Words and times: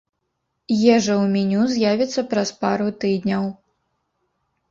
Ежа 0.93 1.13
ў 1.15 1.25
меню 1.33 1.61
з'явіцца 1.73 2.23
праз 2.33 2.49
пару 2.63 2.87
тыдняў. 3.03 3.43